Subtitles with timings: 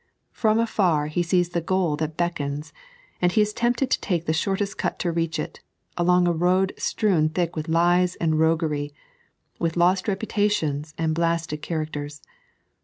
[0.31, 2.73] From afar he sees the goal that beckons,
[3.21, 5.59] and he is tempted to take the shortest cut to reach it,
[5.95, 8.95] along a road strewn thick with Hee and roguery,
[9.59, 12.23] with lost repu tations and blasted characters.